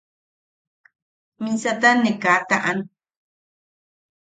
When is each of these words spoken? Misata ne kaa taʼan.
Misata 1.43 1.89
ne 2.01 2.11
kaa 2.23 2.39
taʼan. 2.49 2.79